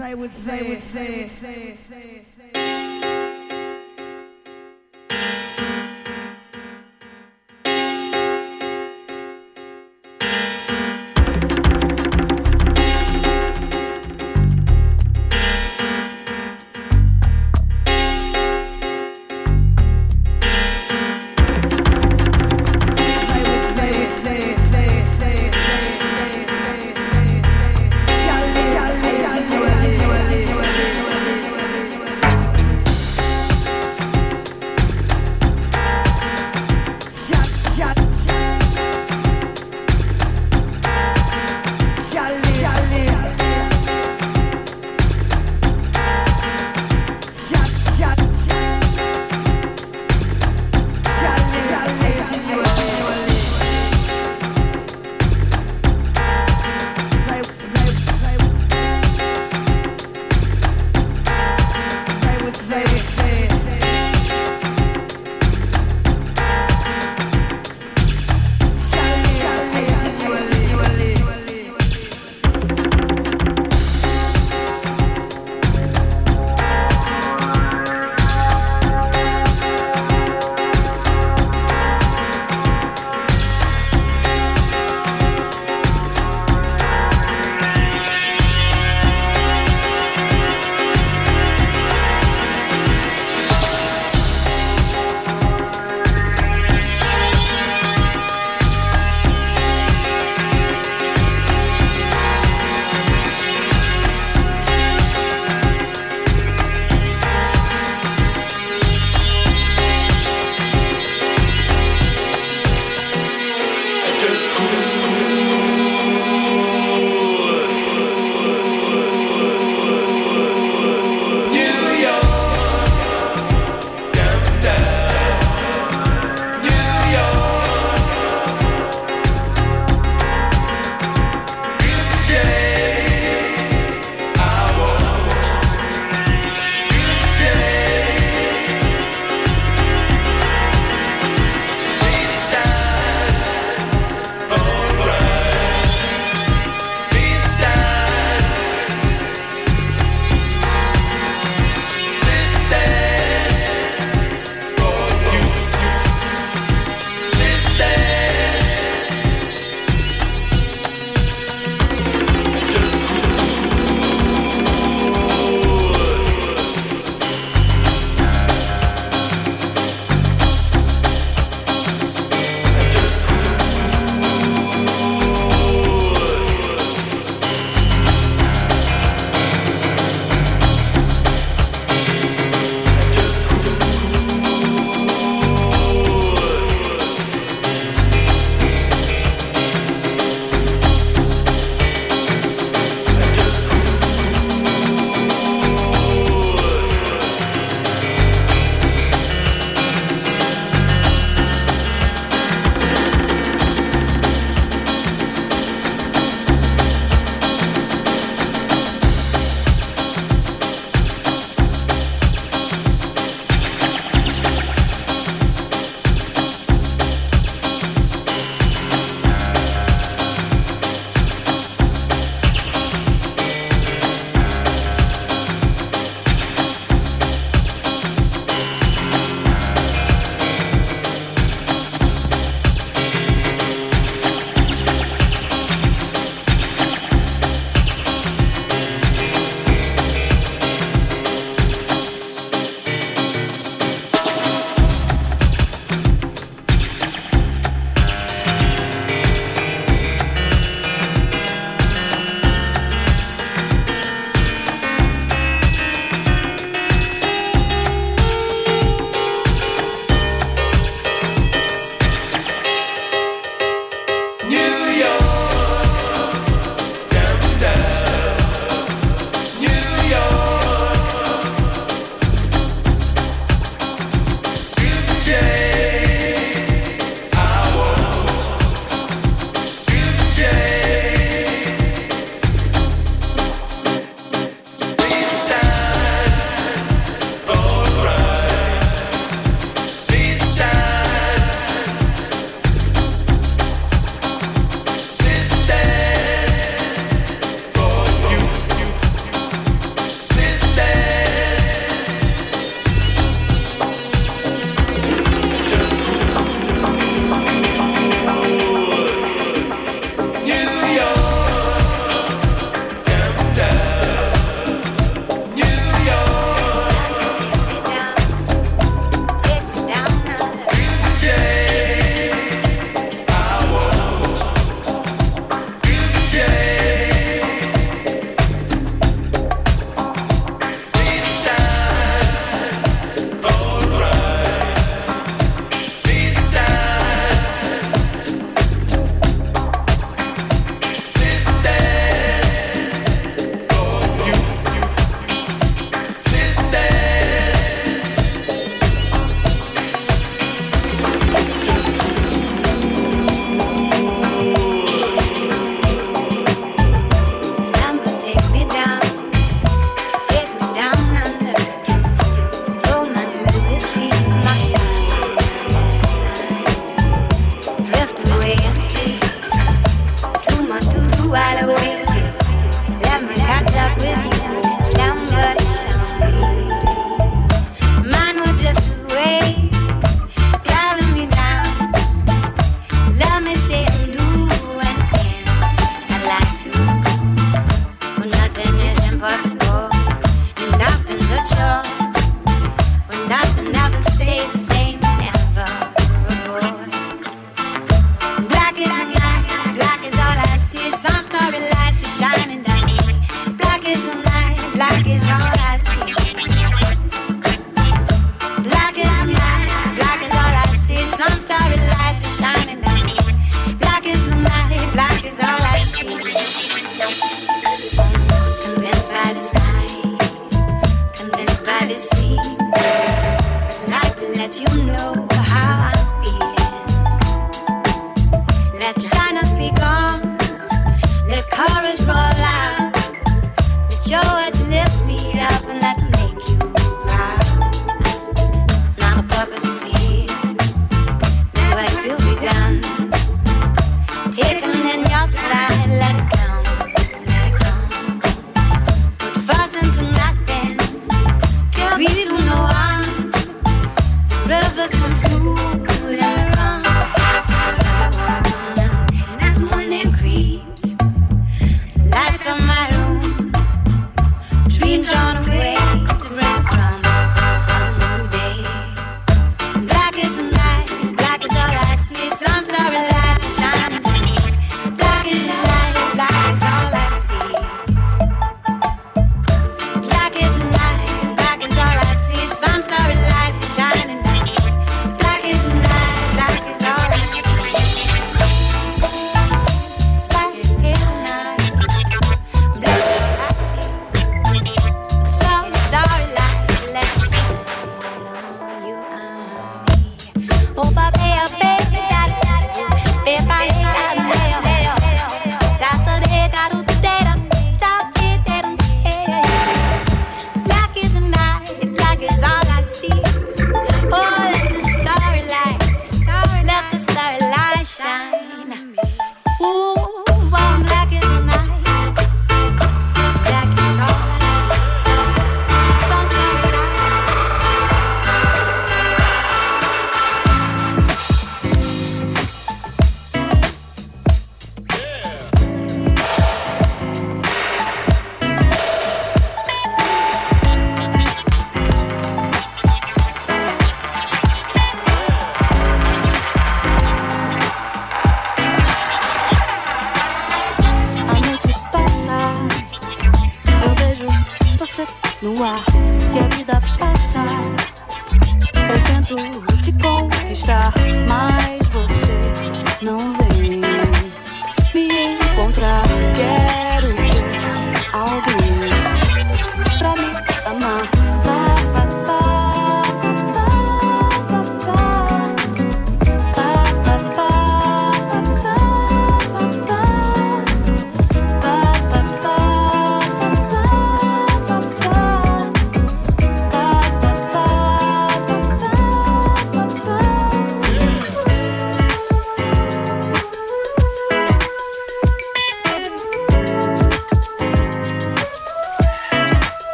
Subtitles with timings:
[0.00, 2.61] I would say, I would say, I would say, I would say.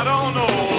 [0.00, 0.69] I don't know.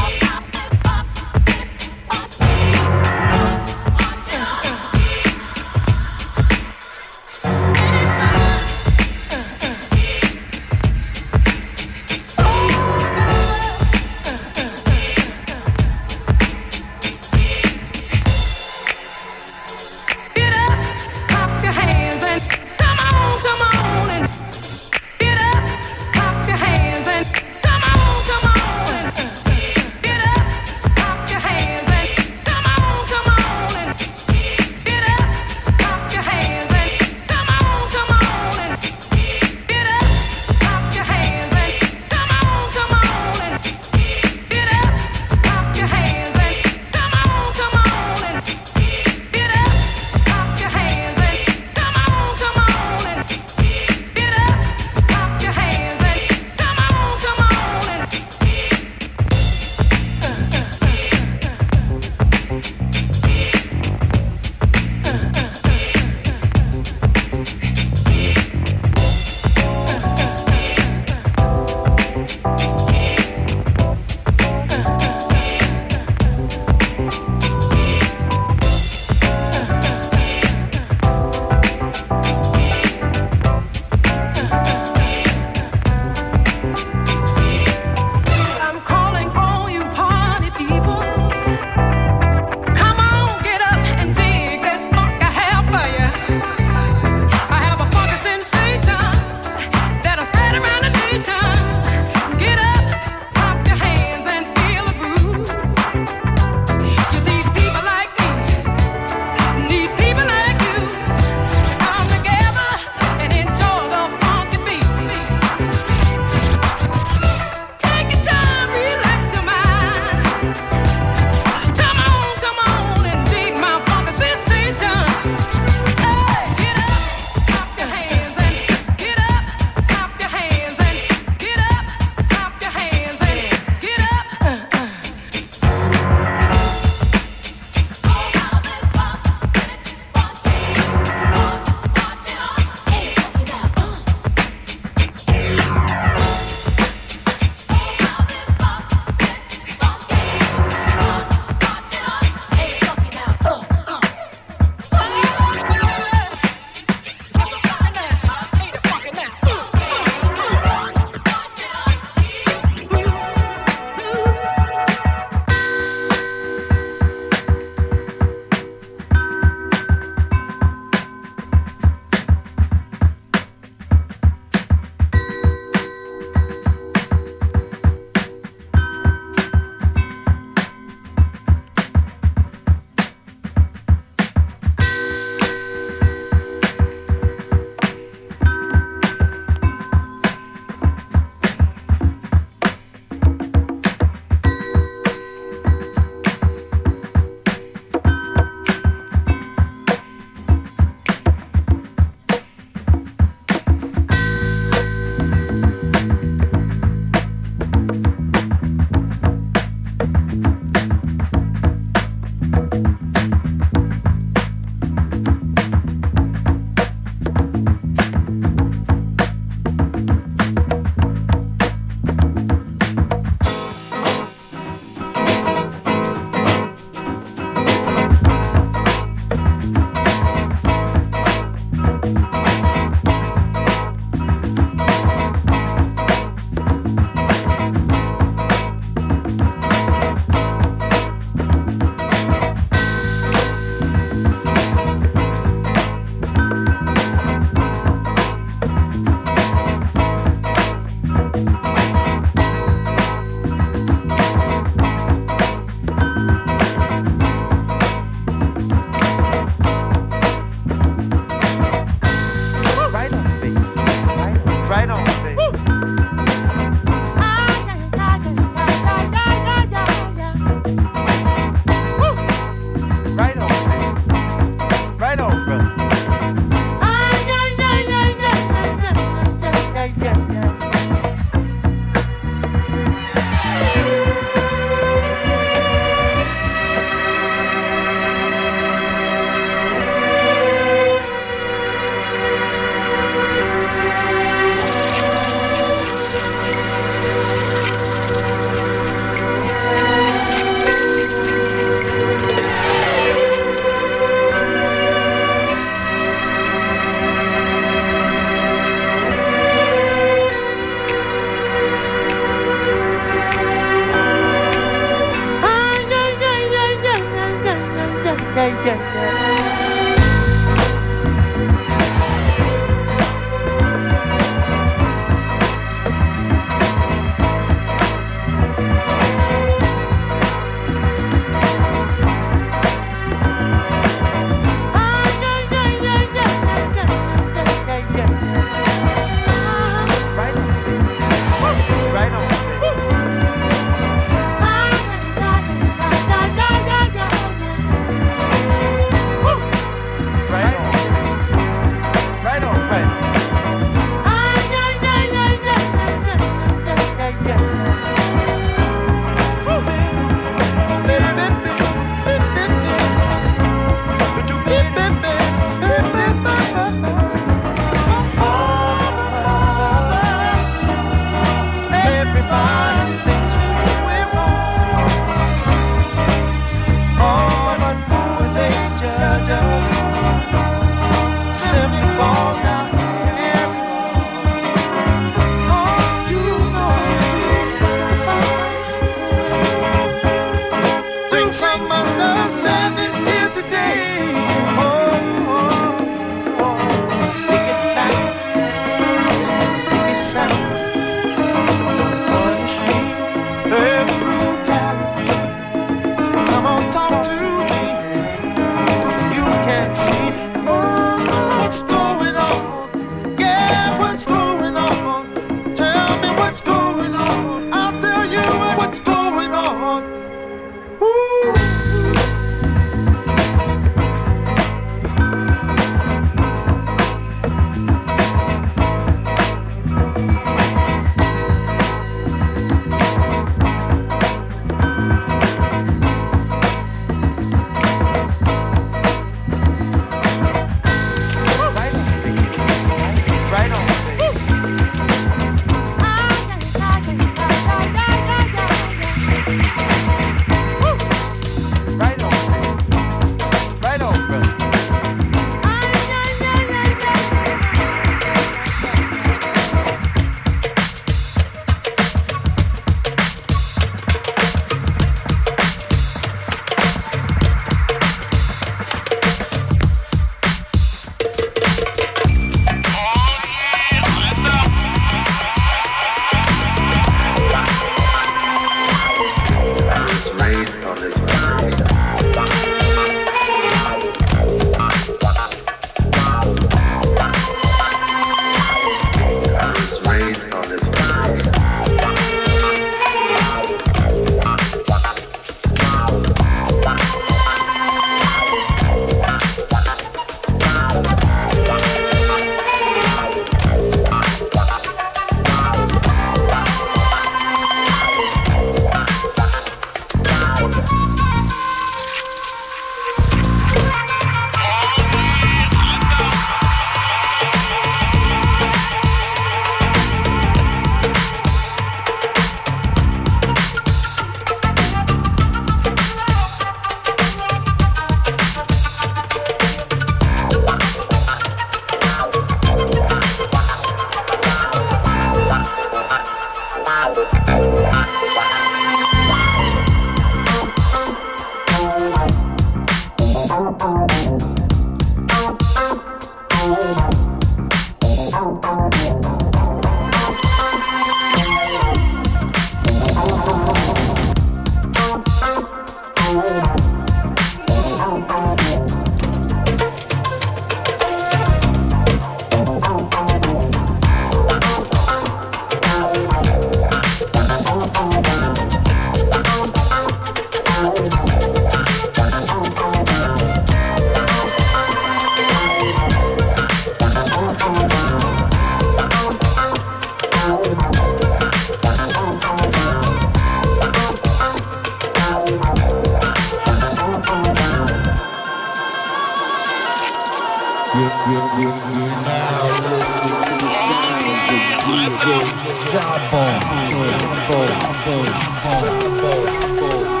[598.43, 600.00] I